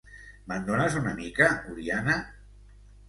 Me'n 0.51 0.63
dones 0.69 0.97
una 1.01 1.13
mica, 1.21 1.49
Oriana? 1.75 2.17